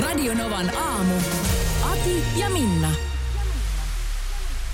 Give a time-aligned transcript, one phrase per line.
[0.00, 1.14] Radio Novan aamu.
[1.82, 2.90] Ati ja Minna.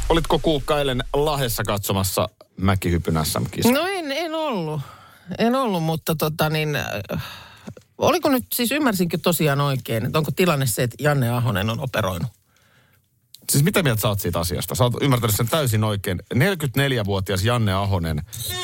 [0.09, 4.81] Olitko Kuukka eilen Lahessa katsomassa mäkihypyn sm No en, en ollut.
[5.39, 7.23] En ollut, mutta tota niin, äh,
[7.99, 12.29] oliko nyt, siis ymmärsinkö tosiaan oikein, että onko tilanne se, että Janne Ahonen on operoinut?
[13.53, 14.75] Siis mitä mieltä sä oot siitä asiasta?
[14.75, 16.23] Sä oot ymmärtänyt sen täysin oikein.
[16.35, 18.23] 44-vuotias Janne Ahonen,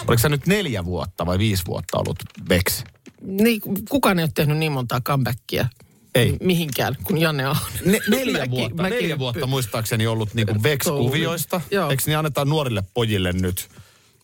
[0.09, 2.18] oliko sä nyt neljä vuotta vai viisi vuotta ollut
[2.48, 2.84] Bex?
[3.23, 5.68] Niin, kukaan ei ole tehnyt niin montaa comebackia
[6.15, 6.37] Ei.
[6.43, 7.80] mihinkään kuin Janne Ahonen.
[7.84, 11.60] Ne, neljä Mäki- vuotta, mäki- neljä vuotta muistaakseni ollut niinku Vex-kuvioista.
[11.91, 13.69] Eikö niin annetaan nuorille pojille nyt?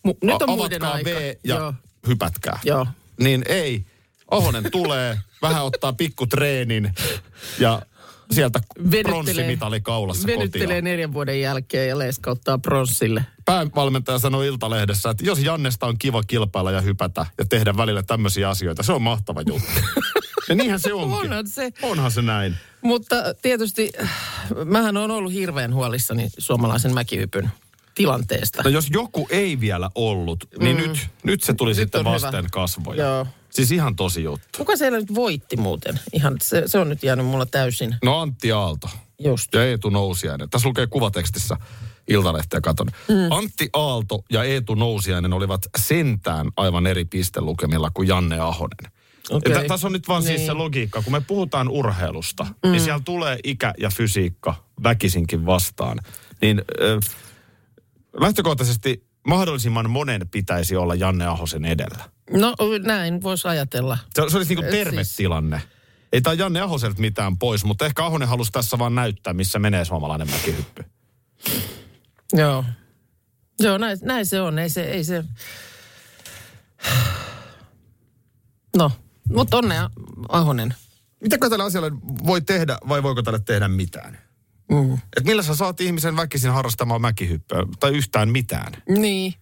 [0.08, 1.10] Mu- nyt on A- muiden aika.
[1.10, 1.74] V ja Joo.
[2.06, 2.60] hypätkää.
[2.64, 2.86] Joo.
[3.20, 3.84] Niin ei.
[4.30, 6.92] Ahonen tulee, vähän ottaa pikkutreenin
[7.58, 7.82] ja
[8.30, 8.60] sieltä
[9.02, 10.84] pronssimitali kaulassa venyttelee kotiin.
[10.84, 13.24] neljän vuoden jälkeen ja leiskauttaa pronssille.
[13.44, 18.48] Päävalmentaja sanoi Iltalehdessä, että jos Jannesta on kiva kilpailla ja hypätä ja tehdä välillä tämmöisiä
[18.48, 19.70] asioita, se on mahtava juttu.
[20.48, 21.18] ja niinhän se onkin.
[21.18, 21.70] Onhan se.
[21.82, 22.56] Onhan se näin.
[22.82, 24.10] Mutta tietysti äh,
[24.64, 27.50] mähän on ollut hirveän huolissani suomalaisen mäkihypyn
[27.94, 28.62] tilanteesta.
[28.62, 30.82] No jos joku ei vielä ollut, niin mm.
[30.82, 32.26] nyt, nyt se tuli Nyt sitten on hyvä.
[32.26, 33.04] vasten kasvoja.
[33.04, 33.26] Joo.
[33.50, 34.48] Siis ihan tosi juttu.
[34.58, 36.00] Kuka siellä nyt voitti muuten?
[36.12, 39.54] Ihan, se, se on nyt jäänyt mulla täysin No Antti Aalto just.
[39.54, 40.50] ja Eetu Nousiainen.
[40.50, 41.56] Tässä lukee kuvatekstissä
[42.08, 42.86] Iltalehteä katon.
[43.08, 43.14] Mm.
[43.30, 48.92] Antti Aalto ja Eetu Nousiainen olivat sentään aivan eri pistelukemilla kuin Janne Ahonen.
[49.28, 50.26] Tä- Tässä on nyt vaan niin.
[50.26, 50.46] siis Niin.
[50.46, 52.70] se logiikka, kun me puhutaan urheilusta, mm.
[52.72, 55.98] niin siellä tulee ikä ja fysiikka väkisinkin vastaan.
[56.40, 57.00] Niin ö,
[58.20, 62.04] lähtökohtaisesti mahdollisimman monen pitäisi olla Janne Ahosen edellä.
[62.30, 63.98] No näin voisi ajatella.
[64.14, 65.62] Se, se olisi niin terve siis- tilanne.
[66.12, 69.84] Ei tämä Janne Ahoselta mitään pois, mutta ehkä Ahonen halusi tässä vaan näyttää, missä menee
[69.84, 70.84] suomalainen mäkihyppy.
[72.32, 72.64] Joo.
[73.60, 74.58] Joo, näin, näin se on.
[74.58, 75.24] Ei se, ei se...
[78.76, 78.92] No,
[79.34, 79.90] mutta onnea
[80.28, 80.74] Ahonen.
[81.22, 81.92] Mitäkö tälle asialle
[82.26, 84.18] voi tehdä vai voiko tälle tehdä mitään?
[84.70, 84.94] Mm.
[85.16, 88.72] Et millä sä saat ihmisen väkisin harrastamaan mäkihyppyä tai yhtään mitään?
[88.88, 89.34] Niin.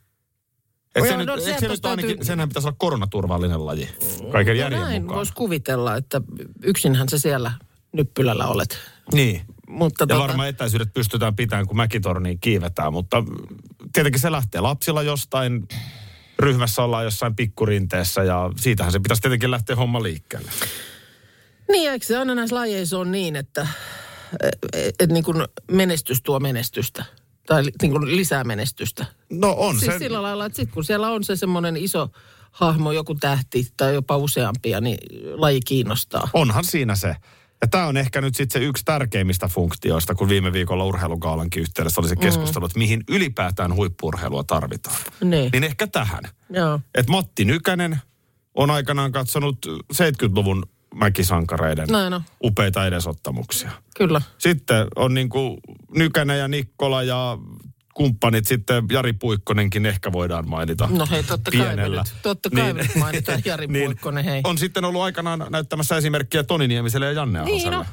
[0.94, 3.88] Et se joo, nyt, no se nyt tosta ainakin, täytyy- senhän pitäisi olla koronaturvallinen laji
[4.32, 5.16] kaiken No järjen näin mukaan.
[5.16, 6.20] voisi kuvitella, että
[6.62, 7.52] yksinhän sä siellä
[7.92, 8.78] nyppylällä olet.
[9.12, 9.42] Niin.
[9.68, 13.24] Mutta Ja tota, varmaan etäisyydet pystytään pitämään, kun mäkitorniin kiivetään, mutta
[13.92, 15.68] tietenkin se lähtee lapsilla jostain,
[16.38, 20.50] ryhmässä ollaan jossain pikkurinteessä ja siitähän se pitäisi tietenkin lähteä homma liikkeelle.
[21.68, 23.66] Niin, eikö se aina näissä lajeissa on niin, että
[24.72, 27.04] et, et niin kuin menestys tuo menestystä?
[27.46, 29.06] Tai niin kuin lisää menestystä.
[29.30, 29.98] No on siis se.
[29.98, 32.08] sillä lailla, että sitten kun siellä on se semmoinen iso
[32.50, 34.98] hahmo, joku tähti tai jopa useampia, niin
[35.34, 36.28] laji kiinnostaa.
[36.32, 37.16] Onhan siinä se.
[37.60, 42.00] Ja tämä on ehkä nyt sitten se yksi tärkeimmistä funktioista, kun viime viikolla urheilukaalankin yhteydessä
[42.00, 42.66] oli se keskustelu, mm.
[42.66, 44.96] että mihin ylipäätään huippurheilua tarvitaan.
[45.24, 45.50] Niin.
[45.52, 46.24] Niin ehkä tähän.
[46.94, 48.00] Että Matti Nykänen
[48.54, 52.22] on aikanaan katsonut 70-luvun mäkisankareiden Näin on.
[52.44, 53.70] upeita edesottamuksia.
[53.96, 54.22] Kyllä.
[54.38, 55.58] Sitten on niin kuin
[55.94, 57.38] Nykänen ja Nikkola ja
[57.96, 60.88] kumppanit, sitten Jari Puikkonenkin ehkä voidaan mainita.
[60.92, 62.02] No hei, totta kai pienellä.
[62.02, 64.40] nyt, totta kai me nyt mainitaan Jari Puikkonen, hei.
[64.44, 67.76] On sitten ollut aikanaan näyttämässä esimerkkiä Toni Niemiselle ja Janne Niin Ahoselle.
[67.76, 67.84] no,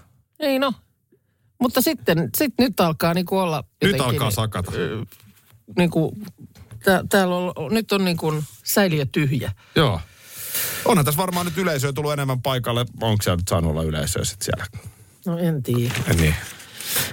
[0.47, 0.73] niin no.
[1.61, 4.71] Mutta sitten, sit nyt alkaa niinku olla Nyt alkaa sakata.
[5.77, 6.17] Niinku,
[6.83, 9.51] tää, täällä on, nyt on niinku säiliö tyhjä.
[9.75, 10.01] Joo.
[10.85, 12.85] Onhan tässä varmaan nyt yleisöä tullut enemmän paikalle.
[13.01, 14.65] Onko siellä nyt saanut olla yleisöä sitten siellä?
[15.25, 15.93] No en tiedä.
[16.17, 16.35] Niin.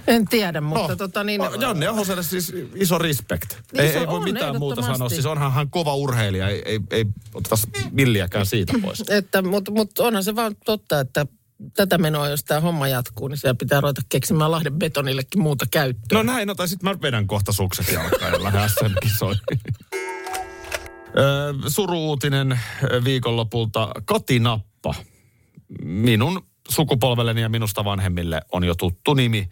[0.07, 1.41] En tiedä, mutta tota niin...
[1.41, 3.55] No, Janne Ahoselle siis iso respect.
[3.73, 5.09] Niin ei, ei voi mitään muuta sanoa.
[5.09, 6.49] Siis onhan hän kova urheilija.
[6.49, 7.57] Ei, ei, ei oteta
[7.91, 9.05] milliäkään siitä pois.
[9.11, 11.27] Että, mutta, mutta onhan se vaan totta, että
[11.77, 16.19] tätä menoa, jos tämä homma jatkuu, niin siellä pitää ruveta keksimään Lahden betonillekin muuta käyttöä.
[16.19, 19.41] No näin, no tai sitten mä vedän kohta sukset jalkaan ja lähden SM-kisoihin.
[21.19, 22.61] Ö, Suru-uutinen
[23.05, 23.89] viikonlopulta.
[24.05, 24.95] Kati Nappa.
[25.83, 29.49] Minun sukupolvelleni ja minusta vanhemmille on jo tuttu nimi.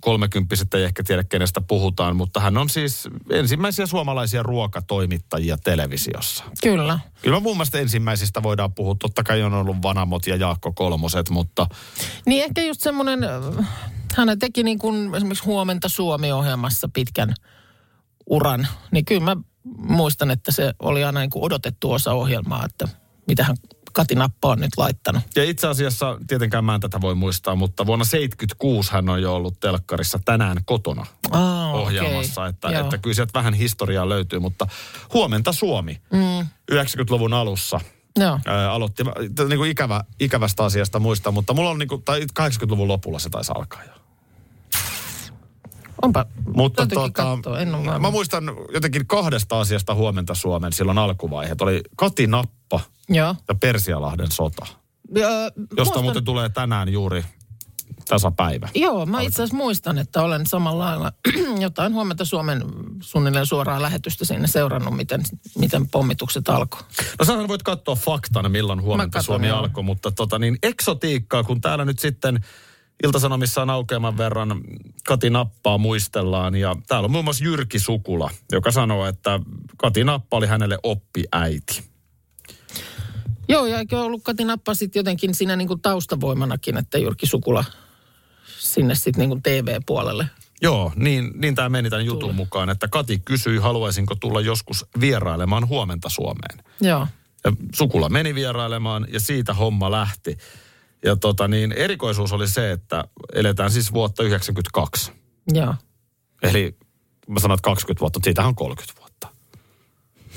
[0.00, 6.44] Kolmekymppiset ei ehkä tiedä, kenestä puhutaan, mutta hän on siis ensimmäisiä suomalaisia ruokatoimittajia televisiossa.
[6.62, 6.98] Kyllä.
[7.22, 8.94] Kyllä mun mielestä ensimmäisistä voidaan puhua.
[8.94, 11.66] Totta kai on ollut Vanamot ja Jaakko Kolmoset, mutta
[12.26, 13.20] Niin ehkä just semmoinen,
[14.16, 17.34] hän teki niin kuin esimerkiksi Huomenta Suomi-ohjelmassa pitkän
[18.26, 18.68] uran.
[18.90, 19.36] Niin kyllä mä
[19.76, 22.88] muistan, että se oli aina niin kuin odotettu osa ohjelmaa, että
[23.26, 23.56] mitä hän
[23.92, 25.22] Kati Nappa on nyt laittanut.
[25.36, 29.34] Ja itse asiassa, tietenkään mä en tätä voi muistaa, mutta vuonna 76 hän on jo
[29.34, 32.40] ollut telkkarissa tänään kotona Aa, ohjelmassa.
[32.40, 32.50] okei.
[32.50, 32.80] Että, Joo.
[32.80, 34.66] että kyllä sieltä vähän historiaa löytyy, mutta
[35.14, 36.46] huomenta Suomi mm.
[36.72, 37.80] 90-luvun alussa
[38.18, 38.38] Joo.
[38.46, 39.04] ää, aloitti.
[39.48, 43.30] Niin kuin ikävä, ikävästä asiasta muistan, mutta mulla on niin kuin, tai 80-luvun lopulla se
[43.30, 43.92] taisi alkaa jo.
[46.02, 48.44] Onpa, Mutta tota, kattoo, en ole mä muistan
[48.74, 51.60] jotenkin kahdesta asiasta huomenta Suomen silloin alkuvaiheet.
[51.62, 53.34] Oli Kati Nappa Joo.
[53.48, 54.66] ja Persialahden sota,
[55.18, 55.24] Öö,
[55.56, 57.24] josta muistan- muuten tulee tänään juuri
[58.08, 58.68] tasapäivä.
[58.74, 61.12] Joo, mä itse asiassa muistan, että olen samalla lailla
[61.60, 62.62] jotain huomenta Suomen
[63.00, 65.22] suunnilleen suoraa lähetystä sinne seurannut, miten,
[65.58, 66.80] miten pommitukset alkoi.
[67.18, 69.58] No sähän voit katsoa faktana, milloin huomenta katon, Suomi joo.
[69.58, 72.40] alkoi, mutta tota niin eksotiikkaa, kun täällä nyt sitten
[73.04, 74.60] Iltasanomissa on aukeaman verran
[75.06, 79.40] Kati Nappaa muistellaan ja täällä on muun muassa Jyrki Sukula, joka sanoo, että
[79.76, 81.90] Kati Nappa oli hänelle oppiäiti.
[83.48, 87.64] Joo, ja eikö ollut Kati Nappa sitten jotenkin siinä niinku taustavoimanakin, että Jyrki Sukula
[88.58, 90.26] sinne sitten niinku TV-puolelle.
[90.62, 95.68] Joo, niin, niin tämä meni tämän jutun mukaan, että Kati kysyi, haluaisinko tulla joskus vierailemaan
[95.68, 96.64] huomenta Suomeen.
[96.80, 97.06] Joo.
[97.44, 100.36] Ja Sukula meni vierailemaan ja siitä homma lähti.
[101.04, 103.04] Ja tota niin, erikoisuus oli se, että
[103.34, 105.12] eletään siis vuotta 92.
[105.52, 105.74] Joo.
[106.42, 106.76] Eli
[107.28, 109.28] mä sanon, että 20 vuotta, mutta siitähän on 30 vuotta.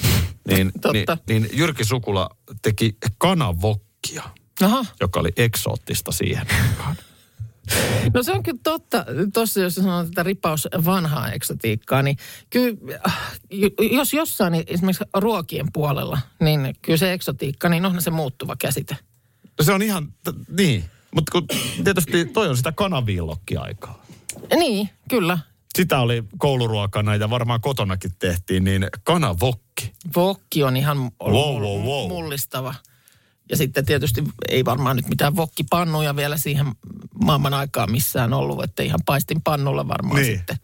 [0.48, 1.18] Niin, Totta.
[1.30, 2.30] niin, niin Jyrki Sukula
[2.62, 4.24] teki kanavokkia,
[4.62, 4.86] Aha.
[5.00, 6.48] joka oli eksoottista siihen.
[8.14, 9.06] No se on kyllä totta.
[9.34, 12.18] Tuossa jos sanoo tätä ripaus vanhaa eksotiikkaa, niin
[12.50, 12.78] kyllä
[13.08, 13.18] äh,
[13.92, 18.98] jos jossain niin esimerkiksi ruokien puolella, niin kyllä se eksotiikka, niin onhan se muuttuva käsite.
[19.62, 20.84] Se on ihan, t- niin.
[21.16, 21.48] Mutta kun
[21.84, 24.06] tietysti toi on sitä kanaviillokki-aikaa.
[24.56, 25.38] Niin, kyllä.
[25.76, 29.94] Sitä oli kouluruokana ja varmaan kotonakin tehtiin, niin kanavokki.
[30.16, 32.08] Vokki on ihan Wow, wow, wow.
[32.08, 32.76] mullistava.
[33.50, 36.66] Ja sitten tietysti ei varmaan nyt mitään vokkipannuja vielä siihen
[37.24, 40.36] maailman aikaan missään ollut, että ihan paistin pannulla varmaan Niin.
[40.38, 40.58] sitten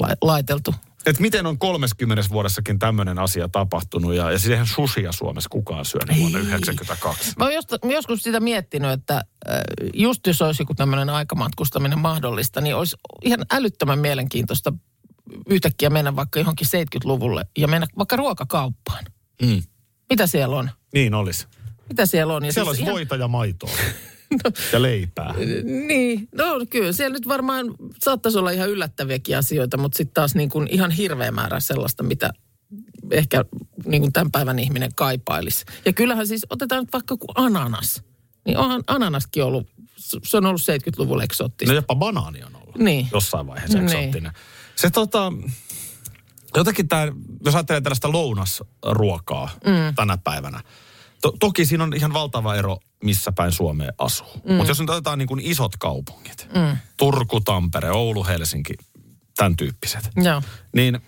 [0.00, 0.74] la- laiteltu.
[1.08, 6.18] Et miten on 30 vuodessakin tämmöinen asia tapahtunut ja, ja siihen sushia Suomessa kukaan syönyt
[6.18, 6.44] vuonna Ei.
[6.44, 7.32] 1992.
[7.38, 9.60] Mä oon josta, joskus sitä miettinyt, että äh,
[9.94, 14.72] just jos olisi joku tämmöinen aikamatkustaminen mahdollista, niin olisi ihan älyttömän mielenkiintoista
[15.50, 19.04] yhtäkkiä mennä vaikka johonkin 70-luvulle ja mennä vaikka ruokakauppaan.
[19.42, 19.62] Mm.
[20.10, 20.70] Mitä siellä on?
[20.94, 21.46] Niin olisi.
[21.88, 22.44] Mitä siellä on?
[22.44, 23.70] Ja Siellä olisi ihan- voita ja maitoa.
[24.72, 25.34] ja leipää.
[25.86, 30.50] Niin, no kyllä siellä nyt varmaan saattaisi olla ihan yllättäviäkin asioita, mutta sitten taas niin
[30.50, 32.30] kuin ihan hirveä määrä sellaista, mitä
[33.10, 33.44] ehkä
[33.84, 35.64] niin kuin tämän päivän ihminen kaipailisi.
[35.84, 38.02] Ja kyllähän siis, otetaan nyt vaikka kuin ananas.
[38.46, 39.66] Niin onhan ananaskin ollut,
[39.96, 41.72] se on ollut 70-luvulla eksoottista.
[41.72, 42.78] No jopa banaani on ollut.
[42.78, 43.08] Niin.
[43.12, 43.88] Jossain vaiheessa Niin.
[43.88, 44.32] eksoottinen.
[44.76, 45.32] Se tota,
[46.56, 47.12] jotenkin tämä,
[47.44, 49.94] jos ajattelee tällaista lounasruokaa mm.
[49.94, 50.60] tänä päivänä.
[51.22, 54.40] To, toki siinä on ihan valtava ero, missä päin Suomeen asuu.
[54.44, 54.54] Mm.
[54.54, 56.76] Mutta jos nyt otetaan niin kuin isot kaupungit, mm.
[56.96, 58.74] Turku, Tampere, Oulu, Helsinki,
[59.36, 60.42] tämän tyyppiset, Joo.
[60.72, 61.00] niin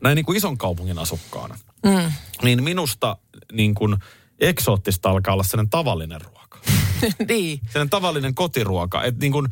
[0.00, 2.12] näin niin kuin ison kaupungin asukkaana, mm.
[2.42, 3.16] niin minusta
[3.52, 3.96] niin kuin
[4.40, 6.58] eksoottista alkaa olla sellainen tavallinen ruoka.
[7.28, 7.60] niin.
[7.66, 9.48] Sellainen tavallinen kotiruoka, että niin kuin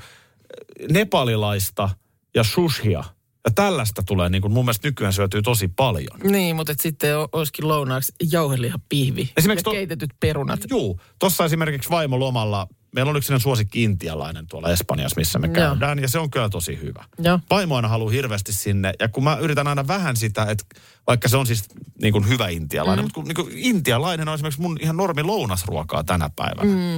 [0.93, 1.91] nepalilaista
[2.35, 3.05] ja sushia
[3.45, 6.21] ja tällaista tulee niin kuin mun mielestä nykyään syötyy tosi paljon.
[6.25, 10.61] Niin, mutta et sitten olisikin lounaaksi jauhelihapihvi Esimerkiksi ja to- keitetyt perunat.
[10.71, 15.55] Juu, tuossa esimerkiksi vaimolomalla, meillä on yksi suosikki intialainen tuolla Espanjassa, missä me Joo.
[15.55, 17.05] käydään, ja se on kyllä tosi hyvä.
[17.19, 17.41] Joo.
[17.51, 20.65] Vaimo aina haluaa hirveästi sinne, ja kun mä yritän aina vähän sitä, että
[21.07, 21.65] vaikka se on siis
[22.03, 23.07] niin kuin hyvä intialainen, mm.
[23.07, 26.73] mutta kun niin kuin intialainen on esimerkiksi mun ihan normi lounasruokaa tänä päivänä.
[26.73, 26.97] Mm.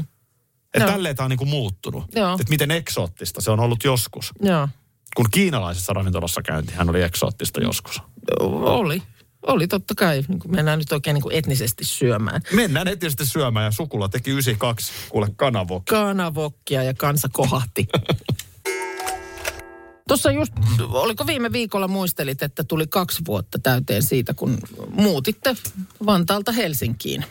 [0.75, 0.91] Että Joo.
[0.91, 2.05] tälleen tämä on niin kuin muuttunut.
[2.15, 2.33] Joo.
[2.33, 4.33] Että miten eksoottista se on ollut joskus.
[4.43, 4.69] Joo.
[5.17, 8.03] Kun kiinalaisessa ravintolassa käynti, hän oli eksoottista joskus.
[8.41, 9.03] Oli.
[9.47, 10.25] Oli totta kai.
[10.29, 12.41] Niin mennään nyt oikein niin kuin etnisesti syömään.
[12.53, 15.85] Mennään heti syömään ja sukula teki 92, kuule kanavok.
[15.85, 17.87] kanavokkia ja kansa kohahti.
[20.09, 24.59] Tuossa just, oliko viime viikolla muistelit, että tuli kaksi vuotta täyteen siitä, kun
[24.91, 25.57] muutitte
[26.07, 27.25] Vantaalta Helsinkiin.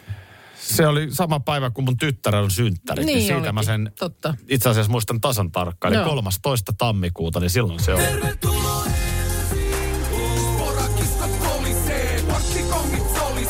[0.61, 3.05] Se oli sama päivä, kun mun tyttärellä on synttärit.
[3.05, 4.33] Niin, Niin siitä mä sen totta.
[4.49, 5.93] itse asiassa muistan tasan tarkkaan.
[5.93, 6.09] Eli Joo.
[6.09, 6.73] 13.
[6.77, 8.03] tammikuuta, niin silloin se oli.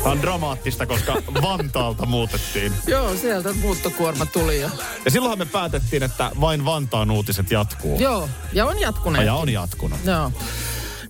[0.03, 2.73] Tämä on dramaattista, koska Vantaalta muutettiin.
[2.87, 4.69] Joo, sieltä muuttokuorma tuli ja...
[5.05, 7.99] Ja silloinhan me päätettiin, että vain Vantaan uutiset jatkuu.
[7.99, 9.25] Joo, ja on jatkuneet.
[9.25, 9.99] Ja on jatkunut.
[10.05, 10.31] Joo.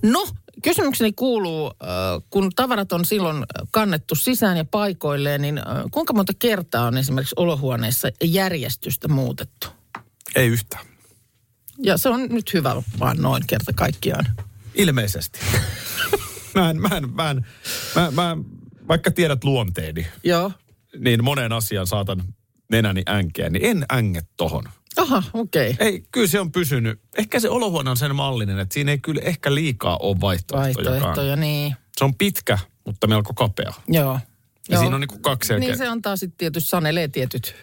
[0.02, 0.26] No,
[0.62, 1.72] kysymykseni kuuluu,
[2.30, 8.08] kun tavarat on silloin kannettu sisään ja paikoilleen, niin kuinka monta kertaa on esimerkiksi olohuoneessa
[8.24, 9.68] järjestystä muutettu?
[10.36, 10.84] Ei yhtään.
[11.78, 14.26] Ja se on nyt hyvä vaan noin kerta kaikkiaan.
[14.74, 15.40] Ilmeisesti.
[16.54, 17.46] mä, en, mä, en, mä, en,
[17.94, 18.36] mä, mä,
[18.88, 20.52] vaikka tiedät luonteeni, Joo.
[20.98, 22.22] niin moneen asiaan saatan
[22.70, 24.64] nenäni änkeä, niin en änge tohon.
[24.96, 25.70] Aha, okei.
[25.70, 25.86] Okay.
[25.86, 27.00] Ei, kyllä se on pysynyt.
[27.18, 30.90] Ehkä se olohuone on sen mallinen, että siinä ei kyllä ehkä liikaa ole vaihtoehtoja.
[30.90, 31.76] Vaihtoehtoja, niin.
[31.96, 33.72] Se on pitkä, mutta melko kapea.
[33.88, 34.18] Joo.
[34.68, 35.68] Ja siinä on niinku kaksi selkeä.
[35.68, 37.54] Niin se antaa sitten tietysti sanelee tietyt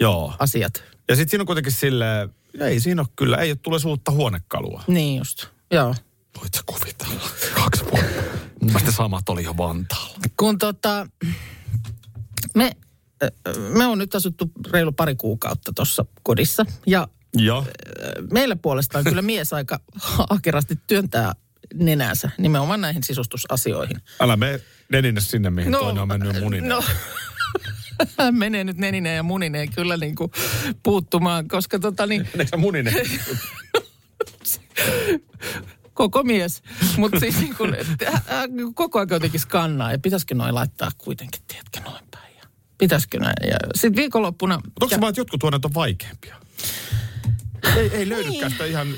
[0.00, 0.34] Joo.
[0.38, 0.82] asiat.
[1.08, 2.28] Ja sitten siinä on kuitenkin silleen,
[2.60, 4.82] ei siinä ole kyllä, ei ole tule uutta huonekalua.
[4.86, 5.94] Niin just, joo.
[6.40, 7.30] Voit sä kuvitella?
[7.54, 8.22] Kaksi vuotta.
[8.62, 10.18] Mielestä samat oli jo Vantaalla.
[10.36, 11.06] Kun tota,
[12.54, 12.76] me,
[13.68, 16.66] me on nyt asuttu reilu pari kuukautta tuossa kodissa.
[16.86, 17.66] Ja Joo.
[18.32, 19.80] meillä puolestaan kyllä mies aika
[20.30, 21.34] ahkerasti työntää
[21.74, 23.96] nenänsä nimenomaan näihin sisustusasioihin.
[24.20, 24.60] Älä me
[24.92, 26.68] neninä sinne, mihin no, toinen on mennyt munin.
[26.68, 26.84] No,
[28.18, 30.32] hän menee nyt nenineen ja munineen kyllä niin kuin
[30.82, 32.94] puuttumaan, koska tota niin, Meneekö muninen?
[35.94, 36.62] koko mies.
[36.96, 37.76] Mutta siis niin kuin,
[38.74, 42.04] koko ajan jotenkin skannaa ja pitäisikö noin laittaa kuitenkin, tiedätkö, noin.
[42.04, 42.07] Ja
[42.78, 43.50] pitäisikö näin.
[43.50, 44.56] Ja sitten viikonloppuna...
[44.56, 46.36] Mutta onko se vaan, että jotkut huoneet on vaikeampia?
[47.76, 48.88] Ei, ei löydykään sitä ihan...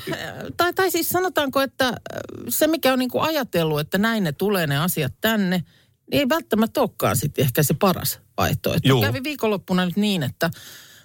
[0.57, 1.93] tai, tai siis sanotaanko, että äh,
[2.49, 5.63] se mikä on niin kuin ajatellut, että näin ne tulee ne asiat tänne,
[6.11, 8.87] niin ei välttämättä olekaan sitten ehkä se paras vaihtoehto.
[8.87, 9.01] Juu.
[9.01, 10.49] Kävi viikonloppuna nyt niin, että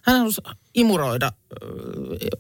[0.03, 0.41] hän halusi
[0.75, 1.67] imuroida ö,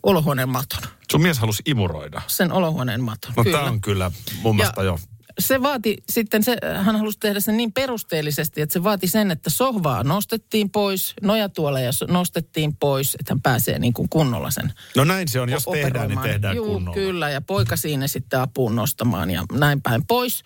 [0.02, 0.83] olohuoneen maton.
[1.11, 2.23] Sun mies halusi imuroida.
[2.26, 3.33] Sen olohuoneen maton.
[3.37, 4.11] No tää on kyllä
[4.43, 4.99] mun mielestä jo.
[5.38, 9.50] Se vaati sitten, se, hän halusi tehdä sen niin perusteellisesti, että se vaati sen, että
[9.50, 15.28] sohvaa nostettiin pois, nojatuoleja nostettiin pois, että hän pääsee niin kuin kunnolla sen No näin
[15.28, 16.95] se on, jos tehdään, niin tehdään Juu, kunnolla.
[16.95, 20.45] kyllä, ja poika siinä sitten apuun nostamaan ja näin päin pois.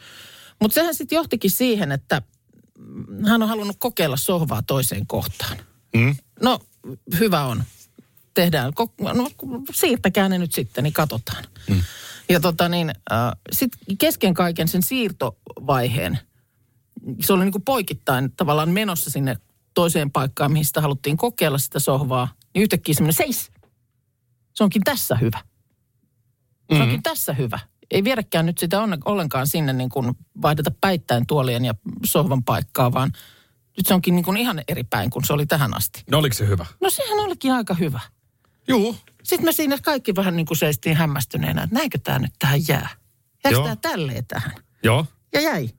[0.61, 2.23] Mutta sehän sitten johtikin siihen, että
[3.27, 5.57] hän on halunnut kokeilla sohvaa toiseen kohtaan.
[5.97, 6.17] Mm?
[6.43, 6.59] No,
[7.19, 7.63] hyvä on.
[8.35, 9.31] Tehdään, no
[9.75, 11.45] siirtäkää ne nyt sitten, niin katsotaan.
[11.69, 11.83] Mm.
[12.31, 13.19] Ja tota niin, äh,
[13.53, 16.19] sitten kesken kaiken sen siirtovaiheen,
[17.21, 19.37] se oli niin kuin poikittain tavallaan menossa sinne
[19.75, 23.51] toiseen paikkaan, mihin sitä haluttiin kokeilla sitä sohvaa, niin yhtäkkiä semmoinen seis.
[24.55, 25.39] Se onkin tässä hyvä.
[25.39, 25.45] Se
[26.75, 27.03] onkin Mm-hmm.
[27.03, 27.59] tässä hyvä.
[27.91, 33.13] Ei viedäkään nyt sitä ollenkaan sinne niin kuin vaihdeta päittäin tuolien ja sohvan paikkaa, vaan
[33.77, 36.03] nyt se onkin niin kuin ihan eri päin kuin se oli tähän asti.
[36.11, 36.67] No oliko se hyvä?
[36.81, 38.01] No sehän olikin aika hyvä.
[38.69, 38.97] Juu.
[39.23, 42.89] Sitten me siinä kaikki vähän niin kuin seistiin hämmästyneenä, että näinkö tämä nyt tähän jää?
[43.45, 44.53] Jääkö tämä tälleen tähän?
[44.83, 45.07] Joo.
[45.33, 45.71] Ja jäi.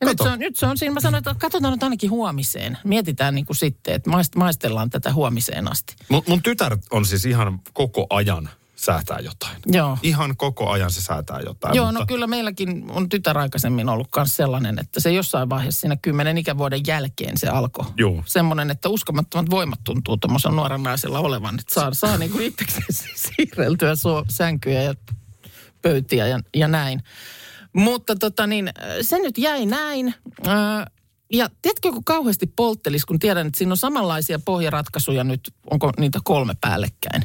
[0.00, 2.78] Ja nyt se, on, nyt se on siinä, mä sanoin, että katsotaan nyt ainakin huomiseen.
[2.84, 5.96] Mietitään niin kuin sitten, että maist- maistellaan tätä huomiseen asti.
[6.08, 9.56] Mun, mun tytär on siis ihan koko ajan säätää jotain.
[9.66, 9.98] Joo.
[10.02, 11.74] Ihan koko ajan se säätää jotain.
[11.74, 12.00] Joo, mutta...
[12.00, 16.38] no kyllä meilläkin on tytär aikaisemmin ollut myös sellainen, että se jossain vaiheessa siinä kymmenen
[16.38, 17.86] ikävuoden jälkeen se alkoi.
[17.96, 18.22] Juu.
[18.26, 23.16] Semmoinen, että uskomattomat voimat tuntuu tuommoisen nuoren naisella olevan, että saa, saa niin kuin itsekseen
[23.16, 24.94] siirreltyä so, sänkyjä ja
[25.82, 27.02] pöytiä ja, ja näin.
[27.72, 28.70] Mutta tota niin,
[29.02, 30.14] se nyt jäi näin.
[31.32, 36.18] Ja tiedätkö, kun kauheasti polttelis, kun tiedän, että siinä on samanlaisia pohjaratkaisuja nyt, onko niitä
[36.24, 37.22] kolme päällekkäin.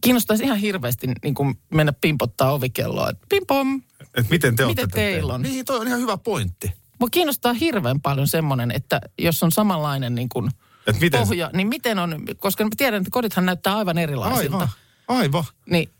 [0.00, 3.10] Kiinnostaisi ihan hirveästi niin kuin mennä pimpottaa ovikelloa.
[3.10, 3.82] että Pimpom.
[4.14, 5.42] Et miten te Miten teillä on?
[5.42, 6.72] Niin, toi on ihan hyvä pointti.
[7.00, 10.50] Mua kiinnostaa hirveän paljon semmoinen, että jos on samanlainen niin kuin
[10.86, 14.56] Et miten pohja, niin miten on, koska mä tiedän, että kodithan näyttää aivan erilaisilta.
[14.56, 14.68] Aivan.
[15.08, 15.44] Aivan.
[15.70, 15.90] Niin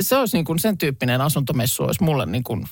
[0.00, 2.66] se olisi niin kuin sen tyyppinen asuntomessu olisi mulle niin kuin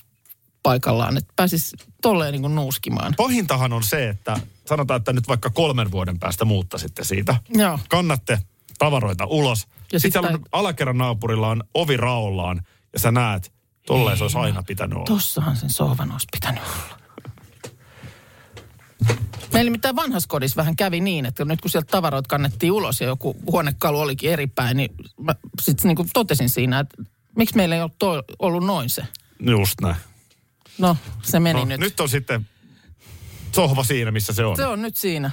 [0.63, 1.73] paikallaan, että pääsis
[2.03, 3.15] tolleen niin kuin nuuskimaan.
[3.17, 7.37] Pahintahan on se, että sanotaan, että nyt vaikka kolmen vuoden päästä muuttaisitte siitä.
[7.49, 7.79] Joo.
[7.89, 8.39] Kannatte
[8.79, 9.69] tavaroita ulos.
[9.93, 13.53] Ja sit sitten on alakerran naapurilla on ovi raollaan ja sä näet,
[13.87, 15.07] tolleen se olisi aina pitänyt olla.
[15.07, 17.01] Tossahan sen sohvan olisi pitänyt olla.
[19.53, 23.37] Meillä mitään vanhassa vähän kävi niin, että nyt kun sieltä tavaroit kannettiin ulos ja joku
[23.47, 27.03] huonekalu olikin eri päin, niin mä sitten niin totesin siinä, että
[27.37, 29.03] miksi meillä ei ole toi, ollut noin se.
[29.41, 29.97] Just näin.
[30.79, 31.81] No, se meni No, nyt.
[31.81, 32.47] nyt on sitten
[33.53, 34.57] sohva siinä, missä se on.
[34.57, 35.31] Se on nyt siinä.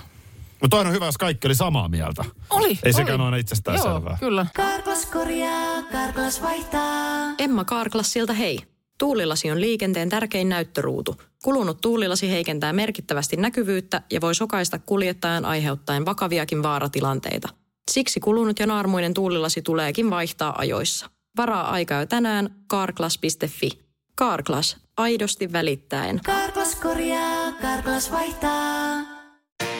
[0.62, 2.26] Mutta toinen on hyvä, jos kaikki oli samaa mieltä.
[2.50, 4.18] Oli, Ei sekään ole aina itsestään Joo, selvää.
[4.20, 4.46] kyllä.
[4.56, 7.34] Karklas korjaa, Karklas vaihtaa.
[7.38, 8.60] Emma Karklassilta hei.
[8.98, 11.22] Tuulilasi on liikenteen tärkein näyttöruutu.
[11.44, 17.50] Kulunut tuulilasi heikentää merkittävästi näkyvyyttä ja voi sokaista kuljettajan aiheuttaen vakaviakin vaaratilanteita.
[17.92, 21.10] Siksi kulunut ja naarmuinen tuulilasi tuleekin vaihtaa ajoissa.
[21.38, 23.70] Varaa aikaa jo tänään karklas.fi.
[24.16, 26.20] Karklas, aidosti välittäen.
[26.26, 29.17] Karklas korjaa, Karklas vaihtaa.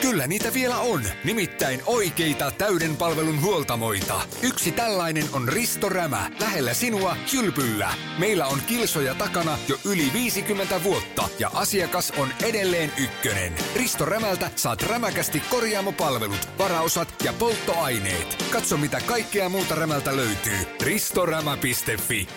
[0.00, 4.20] Kyllä niitä vielä on, nimittäin oikeita täyden palvelun huoltamoita.
[4.42, 7.94] Yksi tällainen on Risto Rämä, lähellä sinua, kylpyllä.
[8.18, 13.54] Meillä on kilsoja takana jo yli 50 vuotta ja asiakas on edelleen ykkönen.
[13.76, 18.44] Risto Rämältä saat rämäkästi korjaamopalvelut, varaosat ja polttoaineet.
[18.50, 20.58] Katso mitä kaikkea muuta Rämältä löytyy.
[20.82, 22.28] ristorämä.fi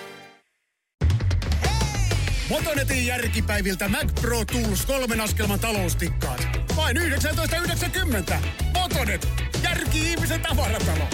[2.49, 6.50] Motonetin järkipäiviltä Mac Pro Tools kolmen askelman taloustikkaat.
[6.75, 8.35] Vain 19,90.
[8.73, 9.27] Motonet,
[9.63, 11.07] järki ihmisen tavaratalo.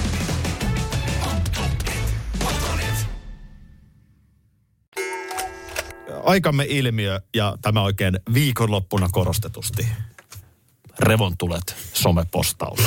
[6.24, 9.88] Aikamme ilmiö ja tämä oikein viikonloppuna korostetusti.
[11.00, 12.80] Revontulet somepostaus.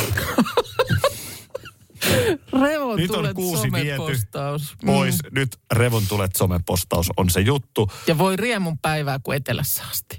[2.62, 4.76] Revon Nyt on tulet kuusi viety somepostaus.
[4.86, 5.18] pois.
[5.30, 7.90] Nyt revontulet somepostaus on se juttu.
[8.06, 10.18] Ja voi riemun päivää kuin etelässä asti.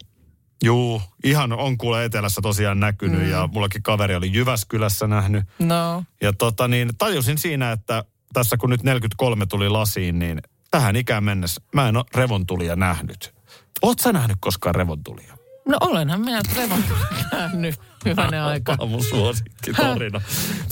[0.65, 3.29] Juu, ihan on kuule etelässä tosiaan näkynyt mm.
[3.29, 5.43] ja mullakin kaveri oli Jyväskylässä nähnyt.
[5.59, 8.03] No, Ja tota niin, tajusin siinä, että
[8.33, 10.41] tässä kun nyt 43 tuli lasiin, niin
[10.71, 13.33] tähän ikään mennessä mä en ole revontulia nähnyt.
[13.81, 15.37] Oot sä nähnyt koskaan revontulia?
[15.67, 16.83] no olenhan minä revon
[17.31, 17.75] nähnyt
[18.05, 18.71] hyvänen aika.
[18.77, 20.21] Tämä on mun suosikki tarina.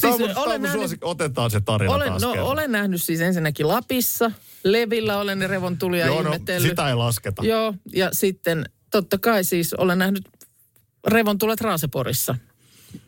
[0.02, 1.06] Tämä on mun, Siis tämä on olen mun nähnyt- suosikki.
[1.06, 2.48] Otetaan se tarina Olen, taas no, kerran.
[2.48, 4.32] olen nähnyt siis ensinnäkin Lapissa.
[4.64, 6.70] Levillä olen ne revontulia Joo, no, ihmetellyt.
[6.70, 7.46] sitä ei lasketa.
[7.46, 10.30] Joo, ja sitten totta kai siis olen nähnyt
[11.08, 12.36] revontulet Raaseporissa.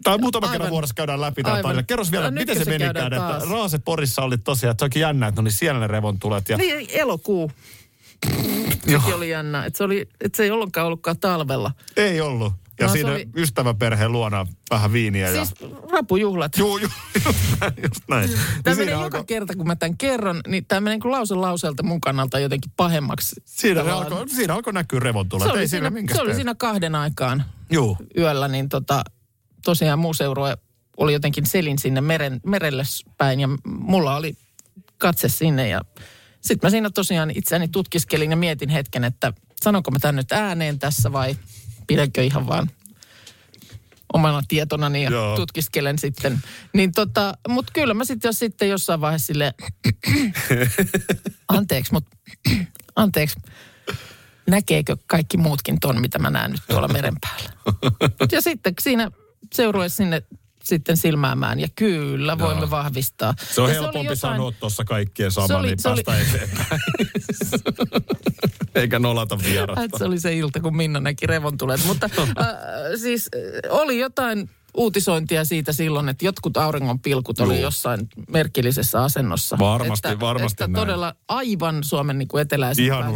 [0.04, 1.84] Tai muutama kerran vuodessa käydään läpi tämä tarina.
[1.84, 3.50] Kerros vielä, No, miten se se menikään, käydään että?
[3.50, 6.50] Raaseporissa oli tosiaan, että se onkin jännä, että ne oli siellä ne revontulet.
[6.50, 7.52] Ja, Niin, elokuu.
[8.86, 9.66] Sekin oli jännä.
[9.66, 11.72] Että se, oli, että se ei ollenkaan ollutkaan talvella.
[11.98, 12.54] Ei ollut.
[12.82, 15.30] Ja No, siinä oli- ystäväperheen luona vähän viiniä.
[15.30, 15.46] ja...
[15.46, 16.58] Siis rapujuhlat.
[16.58, 16.90] Juu, juu,
[17.26, 17.74] just näin.
[17.84, 18.30] Just näin.
[18.30, 21.12] Niin Tämä siinä menee joka alkoi- kerta, kun mä tämän kerron, niin tämä menee kuin
[21.12, 23.36] lause lauseelta mun kannalta jotenkin pahemmaksi.
[23.46, 24.14] Siinä, Tavallaan.
[24.14, 25.48] alkoi, siinä alkoi näkyä revontulet.
[25.48, 27.98] se oli, siinä, se oli siinä kahden aikaan Juu.
[28.18, 29.04] yöllä, niin tota,
[29.66, 30.58] tosiaan muu seurue
[30.98, 32.84] oli jotenkin selin sinne meren, merelle
[33.18, 34.34] päin ja mulla oli
[34.98, 35.82] katse sinne ja
[36.42, 39.34] sitten mä siinä tosiaan itseäni tutkiskelin ja mietin hetken, että
[39.64, 41.36] sanonko mä tämän nyt ääneen tässä vai
[41.92, 42.70] pidänkö ihan vaan
[44.14, 45.36] omana tietonani ja Joo.
[45.36, 46.40] tutkiskelen sitten.
[46.74, 49.54] Niin tota, mutta kyllä mä sitten jos sitten jossain vaiheessa sille
[51.48, 52.18] anteeksi, mutta
[52.96, 53.36] anteeksi,
[54.50, 57.50] näkeekö kaikki muutkin ton, mitä mä näen nyt tuolla meren päällä.
[58.32, 59.12] Ja sitten siinä
[59.54, 60.22] seurue sinne
[60.64, 63.34] sitten silmäämään ja kyllä voimme vahvistaa.
[63.54, 66.04] Se on ja helpompi oli jotain- sanoa tuossa kaikkien sama, Se oli- niin se oli-
[66.04, 66.82] päästä eteenpäin.
[68.76, 69.98] Eikä nolata vierasta.
[69.98, 71.82] Se oli se ilta, kun Minna näki revontulet.
[71.86, 72.48] Mutta äh,
[73.02, 77.62] siis äh, oli jotain uutisointia siitä silloin, että jotkut auringonpilkut oli Juu.
[77.62, 79.58] jossain merkillisessä asennossa.
[79.60, 80.88] Varmasti, että, varmasti että näin.
[80.88, 82.48] todella aivan Suomen niin kuin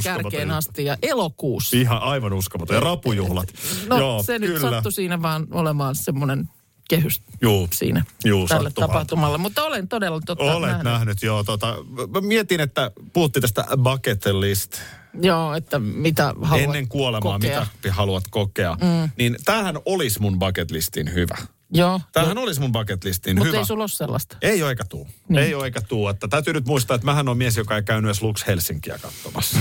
[0.04, 0.56] kärkeen juttu.
[0.56, 1.78] asti ja elokuussa.
[1.78, 2.74] Ihan aivan uskomaton.
[2.76, 3.48] Ja rapujuhlat.
[3.90, 4.70] No Joo, se nyt kyllä.
[4.70, 6.50] sattui siinä vaan olemaan semmoinen
[6.90, 7.68] kehys Juu.
[7.74, 8.72] siinä Juu, vaan.
[8.76, 9.38] tapahtumalle.
[9.38, 10.84] Mutta olen todella totta Olet nähnyt.
[10.84, 11.22] nähnyt.
[11.22, 11.44] joo.
[11.44, 11.76] Tota,
[12.22, 14.82] mietin, että puhuttiin tästä bucket list.
[15.22, 17.66] Joo, että mitä haluat Ennen kuolemaa, kokea.
[17.84, 18.78] mitä haluat kokea.
[18.82, 19.10] Mm.
[19.18, 21.38] Niin tämähän olisi mun bucket listin hyvä.
[21.72, 23.58] Joo, Tämähän olisi mun bucket listin mutta hyvä.
[23.60, 24.38] ei sulla ole sellaista.
[24.42, 25.08] Ei ole eikä tuu.
[25.30, 25.44] Niin.
[25.44, 26.08] Ei ole eikä tuu.
[26.08, 29.58] Että täytyy nyt muistaa, että mähän on mies, joka ei käynyt edes Lux Helsinkiä katsomassa.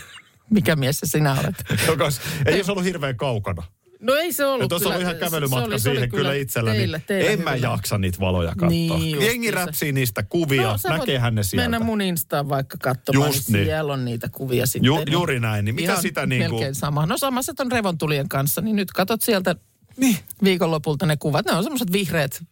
[0.50, 1.54] Mikä mies se sinä olet?
[1.86, 2.08] joka
[2.46, 3.62] ei olisi ollut hirveän kaukana.
[4.00, 6.34] No ei se ollut Ja tuossa on ihan Se kävelymatka oli- se oli siihen kyllä
[6.34, 6.78] itselläni.
[6.78, 7.68] Teille, teille en mä hyvä.
[7.68, 8.68] jaksa niitä valoja katsoa.
[8.68, 9.64] Niin, Jengi niin se.
[9.64, 11.68] räpsii niistä kuvia, No, näkeehän ne sieltä.
[11.68, 13.64] Mennä mun Instaan vaikka katsomaan, Just niin niin.
[13.66, 14.84] siellä on niitä kuvia sitten.
[14.86, 15.64] Ju, niin juuri näin.
[15.64, 16.52] Niin mitä ihan sitä niin kuin...
[16.52, 17.06] Melkein sama.
[17.06, 19.56] No sama se on revontulien kanssa, niin nyt katot sieltä
[19.96, 20.16] Niin.
[20.44, 21.46] viikonlopulta ne kuvat.
[21.46, 22.42] Ne on semmoiset vihreät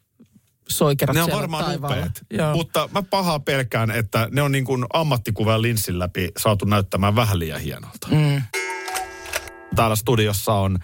[0.68, 2.22] soikerat Ne on varmaan upeat.
[2.54, 7.38] Mutta mä pahaa pelkään, että ne on niin kuin ammattikuvan linssin läpi saatu näyttämään vähän
[7.38, 8.08] liian hienolta.
[8.11, 8.42] Mm.
[9.76, 10.78] Täällä studiossa on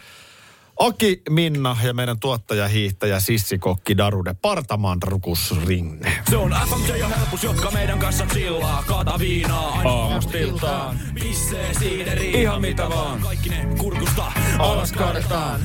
[0.78, 6.22] Aki, Minna ja meidän tuottaja, hiihtäjä, sissikokki Darude Partaman Rukus Rinne.
[6.30, 8.84] Se on FMJ ja helpus, jotka meidän kanssa chillaa.
[8.86, 10.98] Kaata viinaa aina aamustiltaan.
[11.14, 13.20] Pissee siideri, ihan mitä vaan.
[13.20, 15.60] Kaikki ne kurkusta alas kaadetaan.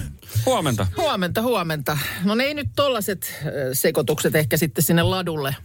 [0.45, 0.87] Huomenta.
[0.97, 1.97] Huomenta, huomenta.
[2.23, 3.43] No ne ei nyt tollaset
[3.73, 5.55] sekoitukset ehkä sitten sinne ladulle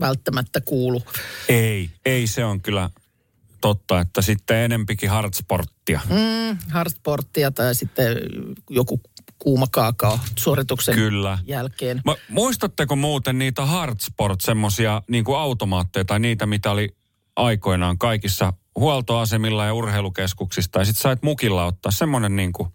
[0.00, 1.02] välttämättä kuulu.
[1.48, 2.90] Ei, ei se on kyllä
[3.64, 6.00] totta, että sitten enempikin hardsporttia.
[6.10, 8.16] Mm, hardsporttia tai sitten
[8.70, 9.00] joku
[9.38, 11.38] kuuma kaakao suorituksen Kyllä.
[11.46, 12.00] jälkeen.
[12.04, 16.96] Mä, muistatteko muuten niitä hardsport, semmosia niinku automaatteja tai niitä, mitä oli
[17.36, 20.78] aikoinaan kaikissa huoltoasemilla ja urheilukeskuksista.
[20.78, 22.68] Ja sit sait mukilla ottaa semmonen niinku,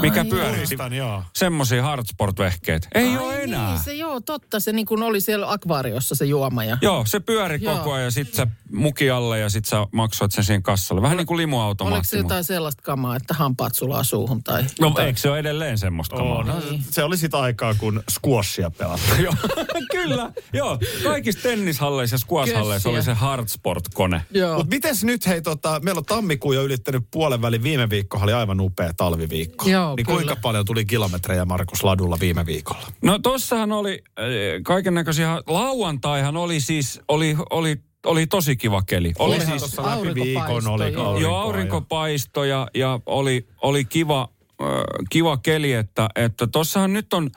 [0.00, 0.56] mikä Ai pyörii.
[0.56, 1.22] Muistan, joo.
[1.34, 2.88] Semmosia hardsport-vehkeet.
[2.94, 3.70] Ei Ai ole enää.
[3.70, 4.60] Niin, se joo, totta.
[4.60, 6.64] Se niin kuin oli siellä akvaariossa se juoma.
[6.64, 6.78] Ja...
[6.82, 7.76] Joo, se pyöri Joo.
[7.76, 11.02] koko ajan ja sit sä muki alle ja sit sä maksoit sen siihen kassalle.
[11.02, 11.96] Vähän niin kuin limuautomaatti.
[11.96, 14.64] Oliko se jotain sellaista kamaa, että hampaat sulaa suuhun tai...
[14.80, 16.38] No eikö se ole edelleen semmoista kamaa?
[16.38, 16.62] On.
[16.90, 19.22] Se oli sitä aikaa, kun squashia pelattiin.
[19.24, 19.34] Joo,
[19.90, 20.32] kyllä.
[20.52, 24.22] Joo, kaikissa tennishalleissa ja squash-halleissa oli se hardsport-kone.
[24.56, 27.62] Mutta mites nyt, hei, tota, meillä on tammikuu jo ylittänyt puolen välin.
[27.62, 29.68] Viime viikko oli aivan upea talviviikko.
[29.68, 30.16] Joo, niin kyllä.
[30.16, 32.86] kuinka paljon tuli kilometrejä Markus Ladulla viime viikolla?
[33.02, 34.02] No tossahan oli
[34.64, 39.12] kaiken näköisiä, lauantaihan oli siis, oli, oli, oli tosi kiva keli.
[39.18, 44.28] Oli Olihan siis, läpi viikon oli Aurinko joo, aurinko paistoi ja, ja oli, oli kiva,
[44.62, 44.68] äh,
[45.10, 47.30] kiva keli, että, että tossahan nyt on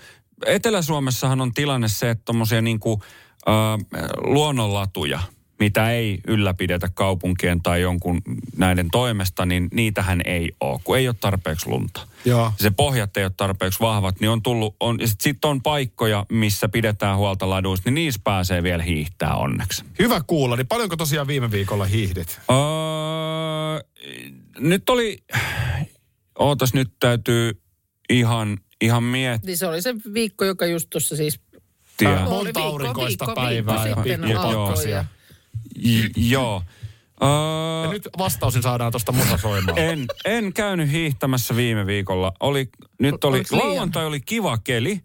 [0.46, 3.02] Etelä-Suomessahan on tilanne se, että tuommoisia niinku,
[3.50, 5.20] äh, luonnonlatuja,
[5.60, 8.22] mitä ei ylläpidetä kaupunkien tai jonkun
[8.58, 12.08] näiden toimesta, niin niitähän ei ole, kun ei ole tarpeeksi lunta.
[12.26, 12.54] Joo.
[12.60, 16.26] Se pohjat ei ole tarpeeksi vahvat, niin on tullut, on, ja sitten sit on paikkoja,
[16.30, 19.84] missä pidetään huolta laduista, niin niissä pääsee vielä hiihtää onneksi.
[20.00, 20.56] Hyvä kuulla.
[20.56, 22.40] Niin paljonko tosiaan viime viikolla hiihdit?
[22.52, 22.58] Öö,
[24.60, 25.18] nyt oli,
[26.40, 27.62] ootas nyt täytyy
[28.10, 29.48] ihan, ihan miettiä.
[29.48, 31.40] Niin se oli se viikko, joka just tuossa siis...
[31.98, 32.14] Tiedä.
[32.14, 35.19] Oli Monta viikko, aurinkoista viikko, päivää viikko ja sitten pi- joo, alkoi ja- J-
[36.16, 36.64] joo.
[37.24, 37.30] Öö,
[37.84, 39.78] Ja nyt vastausin saadaan tuosta musa soimaan.
[39.90, 42.32] en, en käynyt hiihtämässä viime viikolla.
[42.40, 45.02] Oli, nyt oli, lauantai oli kiva keli,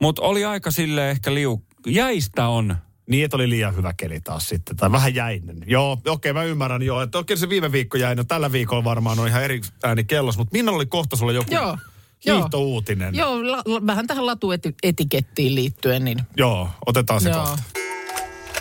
[0.00, 1.62] mutta oli aika sille ehkä liu...
[1.86, 2.76] Jäistä on.
[3.08, 5.56] Niin, että oli liian hyvä keli taas sitten, tai vähän jäinen.
[5.66, 9.18] Joo, okei, mä ymmärrän joo, että okei se viime viikko jäi, no tällä viikolla varmaan
[9.18, 11.78] on ihan eri ääni kellos, mutta Minna oli kohta sulla joku Joo.
[12.24, 12.36] Joo.
[12.38, 13.14] hiihtouutinen.
[13.14, 17.40] Joo, la, la, vähän tähän latuetikettiin liittyen, niin Joo, otetaan se Joo.
[17.40, 17.62] kohta.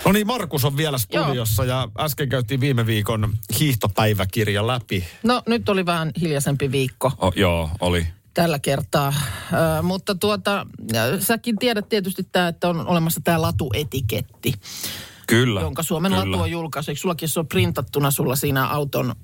[0.06, 5.08] No niin, Markus on vielä studiossa ja äsken käytiin viime viikon hiihtopäiväkirja läpi.
[5.24, 8.08] no nyt oli vähän hiljaisempi viikko O, joo, oli.
[8.34, 9.14] tällä kertaa.
[9.54, 10.66] Ö, mutta tuota,
[11.20, 14.54] säkin tiedät tietysti tämä, että on olemassa tämä latuetiketti,
[15.28, 15.62] Kyllä.
[15.62, 16.32] jonka Suomen kyllä.
[16.32, 16.92] latu on julkaisu.
[16.92, 19.16] Eikö sullakin se on printattuna sulla siinä auton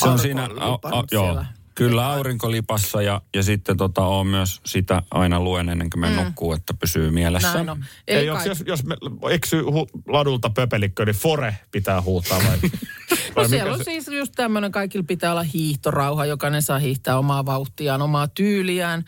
[0.00, 1.46] Se on siinä, aurinkolipan a, a, joo, siellä?
[1.78, 6.14] Kyllä aurinkolipassa ja, ja sitten tota, on myös sitä aina luen ennen kuin me mm.
[6.16, 7.54] nukkuu, että pysyy mielessä.
[7.54, 7.84] Näin on.
[8.08, 8.96] Ei, Ei jos, jos, jos me
[9.30, 12.58] eksyy hu, ladulta pöpelikkö, niin Fore pitää huutaa vai?
[13.36, 16.78] vai No siellä mikä on se- siis just tämmöinen, kaikilla pitää olla hiihtorauha, jokainen saa
[16.78, 19.04] hiihtää omaa vauhtiaan, omaa tyyliään.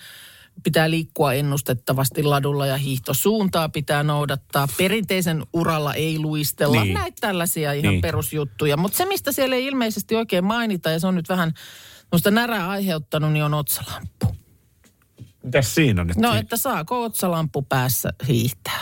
[0.62, 4.68] Pitää liikkua ennustettavasti ladulla ja hiihtosuuntaa pitää noudattaa.
[4.78, 6.84] Perinteisen uralla ei luistella.
[6.84, 6.94] Niin.
[6.94, 8.00] Näitä tällaisia ihan niin.
[8.00, 8.76] perusjuttuja.
[8.76, 11.54] Mutta se, mistä siellä ei ilmeisesti oikein mainita, ja se on nyt vähän
[12.12, 14.36] musta närää aiheuttanut, niin on otsalamppu.
[15.42, 16.16] Mitäs siinä nyt?
[16.16, 18.80] No, että saako otsalamppu päässä hiihtää?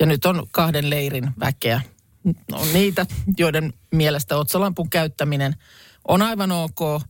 [0.00, 1.80] Ja nyt on kahden leirin väkeä.
[2.52, 3.06] On niitä,
[3.38, 5.54] joiden mielestä otsalampun käyttäminen
[6.08, 7.02] on aivan ok.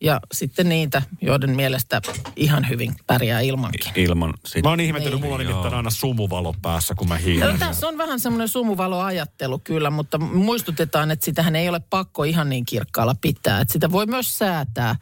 [0.00, 2.00] Ja sitten niitä, joiden mielestä
[2.36, 3.92] ihan hyvin pärjää ilmankin.
[3.94, 4.66] Ilman sitä.
[4.66, 5.20] Mä oon ihmetellyt, Niin.
[5.22, 5.76] mulla on nimittäin Joo.
[5.76, 7.58] aina sumuvalo päässä, kun mä No, hiihdän.
[7.58, 12.64] tässä on vähän semmoinen sumuvaloajattelu kyllä, mutta muistutetaan, että sitähän ei ole pakko ihan niin
[12.66, 13.60] kirkkaalla pitää.
[13.60, 14.96] Että sitä voi myös säätää.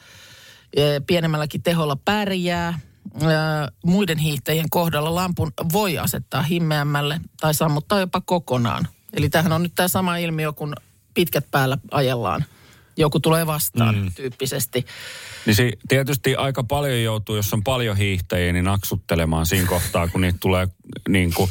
[1.06, 2.78] Pienemmälläkin teholla pärjää.
[3.84, 8.88] Muiden hiihtäjien kohdalla lampun voi asettaa himmeämmälle tai sammuttaa jopa kokonaan.
[9.12, 10.74] Eli tämähän on nyt tämä sama ilmiö, kun
[11.14, 12.44] pitkät päällä ajellaan.
[12.96, 14.12] Joku tulee vastaan mm.
[14.14, 14.86] tyyppisesti.
[15.46, 20.20] Niin se tietysti aika paljon joutuu, jos on paljon hiihtäjiä, niin naksuttelemaan siinä kohtaa, kun
[20.20, 20.68] niitä tulee
[21.08, 21.50] niin kuin,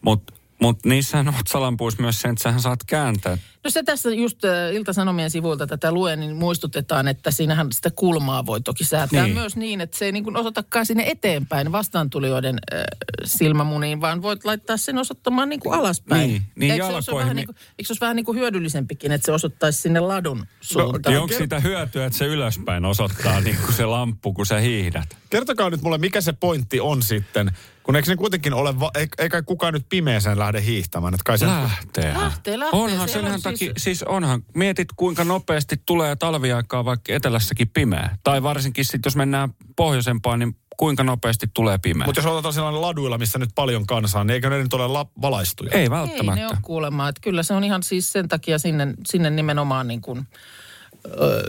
[0.00, 3.38] mutta mut niissähän on otsalampuissa myös sen, että sähän saat kääntää.
[3.66, 4.38] No se tässä just
[4.72, 9.34] Ilta-Sanomien sivuilta tätä luen, niin muistutetaan, että siinähän sitä kulmaa voi toki säätää Niin.
[9.34, 12.84] myös niin, että se ei niin kuin osoitakaan sinne eteenpäin vastaantulijoiden äh,
[13.24, 16.30] silmämuniin, vaan voit laittaa sen osoittamaan niin kuin alaspäin.
[16.30, 19.26] Niin, niin eikö, se vähän niin- kuin, eikö se olisi vähän niin kuin hyödyllisempikin, että
[19.26, 21.12] se osoittaisi sinne ladun suuntaan?
[21.14, 25.16] Niin onko siitä hyötyä, että se ylöspäin osoittaa niin kuin se lamppu, kun sä hiihdät?
[25.30, 27.50] Kertokaa nyt mulle, mikä se pointti on sitten,
[27.82, 31.38] kun eikö ne kuitenkin ole, va- ei- eikä kukaan nyt pimeeseen lähde hiihtämään, että kai
[31.38, 31.46] se...
[31.46, 32.14] Lähtee.
[32.14, 32.80] Lähtee, lähtee.
[32.80, 37.68] Onhan Siellä sen on takia, siis- siis onhan, mietit kuinka nopeasti tulee talviaikaa vaikka etelässäkin
[37.74, 38.16] pimeä.
[38.24, 42.06] Tai varsinkin sitten, jos mennään pohjoisempaan, niin kuinka nopeasti tulee pimeä.
[42.06, 45.06] Mutta jos otetaan sellainen laduilla, missä nyt paljon kansaa, niin eikö ne nyt ole la-
[45.22, 45.70] valaistuja?
[45.72, 46.40] Ei Ei välttämättä.
[46.40, 50.00] ne ole kuulemma, että kyllä se on ihan siis sen takia sinne, sinne nimenomaan niin
[50.00, 50.26] kuin,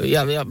[0.03, 0.45] ja, ja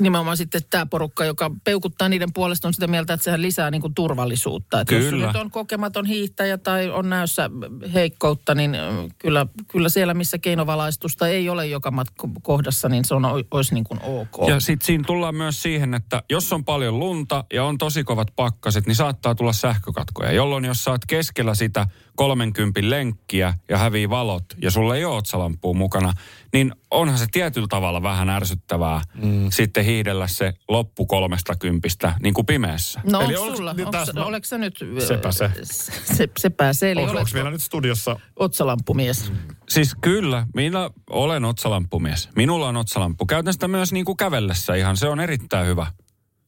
[0.00, 3.80] nimenomaan sitten tämä porukka, joka peukuttaa niiden puolesta, on sitä mieltä, että sehän lisää niin
[3.80, 4.80] kuin turvallisuutta.
[4.80, 5.26] Että jos Kyllä.
[5.26, 7.50] nyt on kokematon hiihtäjä tai on näössä
[7.94, 8.76] heikkoutta, niin
[9.18, 13.84] kyllä, kyllä siellä, missä keinovalaistusta ei ole joka matko kohdassa, niin se on, olisi niin
[13.84, 14.48] kuin ok.
[14.48, 18.28] Ja sitten siinä tullaan myös siihen, että jos on paljon lunta ja on tosi kovat
[18.36, 20.32] pakkaset, niin saattaa tulla sähkökatkoja.
[20.32, 25.74] Jolloin jos oot keskellä sitä 30 lenkkiä ja hävii valot ja sulla ei ole otsalampua
[25.74, 26.12] mukana,
[26.52, 29.50] niin onhan se tietyllä tavalla vähän ärsyttävää mm.
[29.50, 33.00] sitten hiihdellä se loppu kolmesta kympistä niin kuin pimeässä.
[33.10, 34.84] No Eli onko sulla, niin onks, tässä- no, oletko sä nyt...
[35.06, 35.50] sepä se.
[35.62, 38.16] Se, sepä se, eli Onko, onko meillä nyt studiossa...
[38.36, 39.32] otsalampumies?
[39.68, 42.28] Siis kyllä, minä olen otsalamppumies.
[42.36, 43.26] Minulla on otsalamppu.
[43.26, 44.96] Käytän sitä myös niin kuin kävellessä ihan.
[44.96, 45.86] Se on erittäin hyvä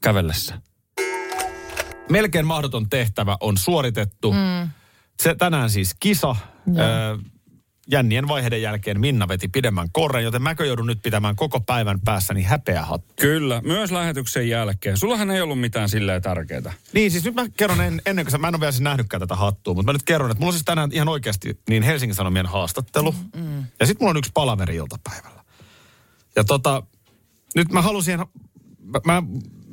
[0.03, 0.61] kävellessä.
[2.11, 4.33] Melkein mahdoton tehtävä on suoritettu.
[4.33, 4.71] Mm.
[5.23, 6.37] Se, tänään siis kisa.
[6.69, 7.19] Ö,
[7.91, 12.43] jännien vaiheiden jälkeen Minna veti pidemmän korren, joten mäkö joudun nyt pitämään koko päivän päässäni
[12.43, 13.15] häpeähattu.
[13.21, 14.97] Kyllä, myös lähetyksen jälkeen.
[14.97, 16.73] Sullahan ei ollut mitään silleen tärkeää.
[16.93, 19.21] Niin, siis nyt mä kerron en, ennen kuin sä, mä en ole vielä siis nähnytkään
[19.21, 22.15] tätä hattua, mutta mä nyt kerron, että mulla on siis tänään ihan oikeasti niin Helsingin
[22.15, 23.15] Sanomien haastattelu.
[23.37, 23.65] Mm.
[23.81, 25.45] Ja sitten mulla on yksi palaveri iltapäivällä.
[26.37, 26.83] Ja tota,
[27.55, 28.19] nyt mä halusin,
[28.83, 29.23] mä, mä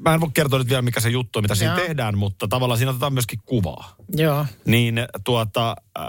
[0.06, 1.86] mä en voi kertoa nyt vielä mikä se juttu on, mitä siinä Joo.
[1.88, 3.96] tehdään, mutta tavallaan siinä otetaan myöskin kuvaa.
[4.16, 4.46] Joo.
[4.66, 6.06] Niin tuota, äh,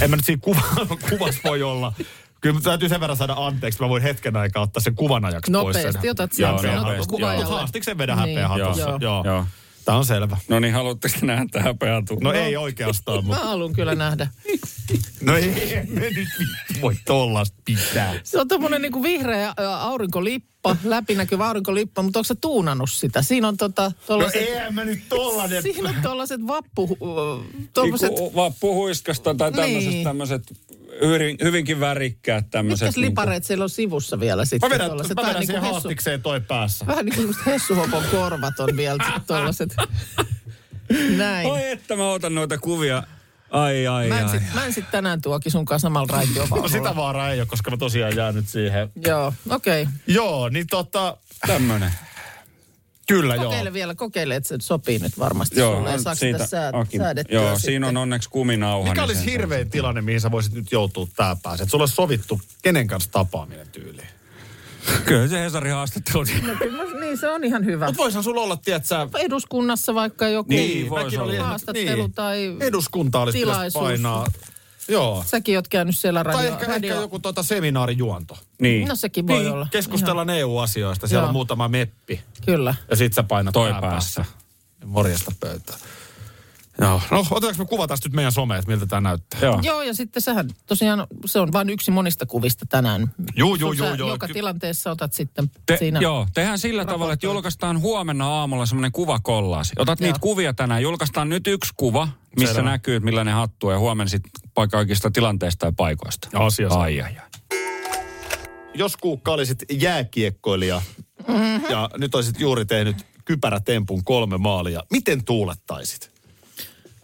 [0.00, 0.60] en mä nyt siinä kuva,
[1.10, 1.92] kuvassa voi olla.
[2.40, 5.76] Kyllä täytyy sen verran saada anteeksi, mä voin hetken aikaa ottaa sen kuvan ajaksi pois.
[5.76, 6.10] Nopeasti sen.
[6.10, 7.44] otat Joo, sen, niin, sanot nopeasti.
[7.44, 8.38] haastiko sen vedä Niin.
[8.38, 8.82] häpeä hatussa?
[8.90, 8.98] Joo.
[9.00, 9.24] Joo.
[9.24, 9.46] Joo.
[9.84, 10.36] Tämä on selvä.
[10.48, 13.44] No niin, haluatteko nähdä häpeän No ei oikeastaan, Mä mutta...
[13.44, 14.28] haluan kyllä nähdä.
[15.20, 16.28] No ei, me nyt
[16.82, 18.14] voi tollasta pitää.
[18.24, 19.52] Se on tommonen niinku vihreä ä,
[20.64, 23.22] aurinkolippa, läpinäkyvä aurinkolippa, mutta onko sä tuunannut sitä?
[23.22, 25.62] Siinä on tota, No tollaset, eihän mä nyt tollanen...
[25.62, 26.96] siinä on tollaset vappu,
[27.74, 30.04] tommoset, Niinku vappuhuiskasta tai tämmöiset Niin.
[30.04, 30.42] tämmöiset
[31.00, 32.86] hyvin, hyvinkin värikkäät tämmöiset.
[32.88, 34.70] mitkäs lipareet siellä on sivussa vielä Mä sitten?
[34.70, 36.86] vedän, tollaset, mä vedän siihen hessu, haastikseen toi päässä.
[36.86, 39.74] vähän niin kuin hessuhopon korvat on vielä tollaset.
[41.16, 41.46] Näin.
[41.50, 43.02] Oi että mä otan noita kuvia.
[43.50, 44.30] Ai, ai, Mä en, ai.
[44.38, 46.68] sit, mä en sit tänään tuokin sun kanssa samalla No raitiovaunulla.
[46.68, 48.88] sitä vaaraa ei ole, koska mä tosiaan jään nyt siihen.
[49.06, 49.82] Joo, okei.
[49.82, 49.94] Okay.
[50.06, 51.16] Joo, niin tota...
[51.46, 51.92] Tämmönen.
[53.08, 53.44] Kyllä joo.
[53.44, 55.98] Kokeile vielä, kokeile, että se sopii nyt varmasti Joo, sulle.
[55.98, 57.60] Saako sitä sää, Akin- säädettyä Joo, sitten?
[57.60, 58.88] siinä on onneksi kuminauha.
[58.88, 61.62] Mikä niin olisi sen hirvein tilanne, mihin sä voisit nyt joutua tää päässä?
[61.62, 64.08] Että sulla olisi sovittu kenen kanssa tapaaminen tyyliin.
[65.04, 66.24] Kyllä se Hesarin haastattelu.
[66.46, 67.86] No, kyllä, niin, se on ihan hyvä.
[67.86, 69.08] Mutta voisihan sulla olla, tiedät sä...
[69.18, 71.44] Eduskunnassa vaikka joku Niin, vois olla.
[71.44, 72.12] haastattelu niin.
[72.12, 73.84] tai Eduskunta olisi tilaisuus.
[73.84, 74.26] painaa.
[74.88, 75.24] Joo.
[75.26, 76.38] Säkin oot käynyt siellä radio.
[76.38, 76.90] Tai ehkä, radio.
[76.92, 78.38] ehkä joku tota seminaarijuonto.
[78.60, 78.88] Niin.
[78.88, 79.66] No sekin voi olla.
[79.70, 81.06] Keskustellaan EU-asioista.
[81.06, 81.28] Siellä Joo.
[81.28, 82.20] on muutama meppi.
[82.46, 82.74] Kyllä.
[82.90, 84.24] Ja sit sä painat Toi pää päässä.
[84.84, 85.78] Morjesta pöytään.
[86.80, 87.00] Joo.
[87.10, 89.40] No, otetaanko me kuva tästä nyt meidän someen, että miltä tämä näyttää?
[89.42, 89.60] Joo.
[89.62, 93.14] Joo, ja sitten sähän tosiaan, se on vain yksi monista kuvista tänään.
[93.36, 94.08] Juu, Sä juu, joo.
[94.08, 96.00] Joka Ky- tilanteessa otat sitten Te, siinä.
[96.00, 99.72] Joo, tehdään sillä tavalla, että julkaistaan huomenna aamulla semmoinen kuvakollaasi.
[99.78, 100.06] Otat Joo.
[100.06, 102.08] niitä kuvia tänään, julkaistaan nyt yksi kuva,
[102.38, 102.70] missä Selvä.
[102.70, 104.30] näkyy, että millainen hattu ja huomenna sitten
[104.70, 106.28] kaikista tilanteista ja paikoista.
[106.34, 106.82] Asia selvä.
[106.82, 107.28] Ai, ai, ai.
[108.74, 110.82] Jos Kuukka olisit jääkiekkoilija
[111.28, 111.70] Mm-hmm.
[111.70, 116.13] ja nyt olisit juuri tehnyt kypärätempun kolme maalia, miten tuulettaisit?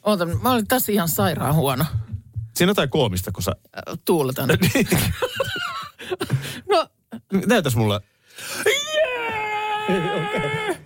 [0.03, 1.85] Oota, mä olin tässä ihan sairaan huono.
[2.57, 3.53] Siinä on jotain koomista, kun sä...
[3.77, 4.49] Äh, Tuuletan.
[4.75, 4.87] Niin.
[6.69, 6.87] no,
[7.47, 8.01] Näytäs mulle.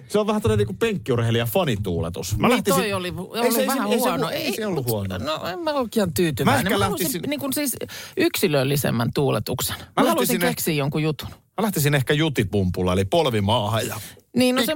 [0.09, 2.39] Se on vähän tällainen niinku penkkiurheilija fanituuletus.
[2.39, 4.31] Mä niin toi oli, oli se- vähän ei se- huono.
[4.31, 5.19] Ei se ollut huono.
[5.19, 6.65] No en mä oikein tyytyväinen.
[6.65, 7.77] Mä Mä, ehkä mä lähtisin- niin kuin siis
[8.17, 9.77] yksilöllisemmän tuuletuksen.
[9.77, 11.29] Mä, lähtisin haluaisin ehkä- keksiä jonkun jutun.
[11.31, 14.01] Mä lähtisin ehkä jutipumpulla, eli polvimaahan ja
[14.37, 14.75] Niin, no se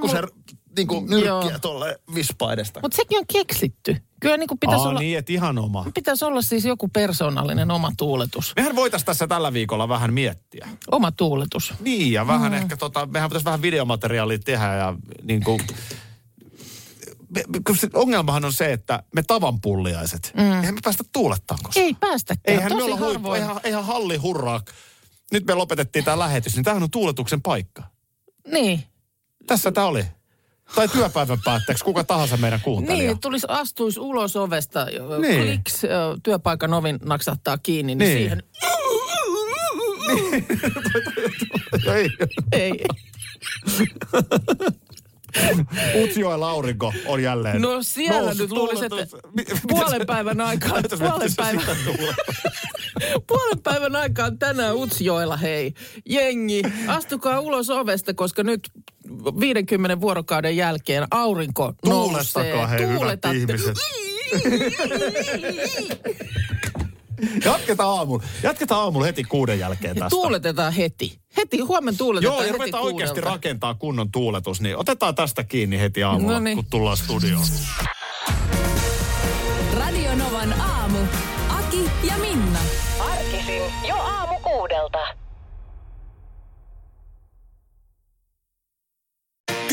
[0.77, 1.39] niinku Joo.
[1.39, 2.79] nyrkkiä tolle vispaidesta.
[2.81, 3.95] Mutta sekin on keksitty.
[4.19, 5.85] Kyllä niin kuin pitäisi Aa, olla, niin, että ihan oma.
[5.93, 8.53] pitäisi olla siis joku persoonallinen oma tuuletus.
[8.55, 10.69] Mehän voitaisiin tässä tällä viikolla vähän miettiä.
[10.91, 11.73] Oma tuuletus.
[11.79, 15.61] Niin, ja vähän ehkä tota, mehän pitäisi vähän videomateriaalia tehdä ja niin kuin,
[17.29, 20.43] me, me- ongelmahan on se, että me tavan pulliaiset, mm.
[20.43, 21.85] eihän me päästä tuulettaan koskaan.
[21.85, 22.55] Ei päästäkään.
[22.57, 24.61] Eihän me Tosi olla huippu, eihän, eihän halli hurraa.
[25.31, 27.83] Nyt me lopetettiin tämä lähetys, niin tämähän on tuuletuksen paikka.
[28.51, 28.83] Niin.
[29.47, 30.05] Tässä tämä oli.
[30.75, 33.03] Tai työpäivän päätteeksi, kuka tahansa meidän kuuntelija.
[33.07, 35.21] Niin, tulisi, astuisi ulos ovesta, Niin.
[35.21, 35.43] niin.
[35.43, 35.81] kliks,
[36.23, 38.17] työpaikan ovin naksahtaa kiinni, niin, Niin.
[38.17, 38.43] siihen
[41.95, 42.09] Ei.
[42.51, 42.85] ei.
[46.03, 49.17] Utsjoella aurinko on jälleen No siellä noussut nyt luulisi, että
[49.69, 51.75] puolen päivän aikaan, puolen päivän,
[53.27, 55.73] puolen päivän aikaan tänään Utsjoella, hei.
[56.05, 58.69] Jengi, astukaa ulos ovesta, koska nyt
[59.39, 62.43] 50 vuorokauden jälkeen aurinko nousee.
[62.43, 63.77] Tuulettakaa, hei, hyvät ihmiset.
[67.45, 68.23] Jatketaan aamulla.
[68.43, 70.09] Jatketaan aamulla heti kuuden jälkeen tästä.
[70.09, 71.19] tuuletetaan heti.
[71.37, 73.35] Heti, huomenna tuuletetaan Joo, ja heti ruvetaan oikeasti kuudelta.
[73.35, 76.55] rakentaa kunnon tuuletus, niin otetaan tästä kiinni heti aamulla, Noniin.
[76.57, 77.45] kun tullaan studioon.
[79.77, 80.97] Radio Novan aamu.
[81.59, 82.59] Aki ja Minna.
[82.99, 84.99] Arkisin jo aamu kuudelta.